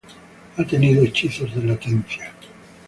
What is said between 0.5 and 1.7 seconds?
Ha tenido hechizos de